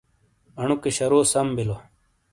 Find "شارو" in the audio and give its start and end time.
0.97-1.19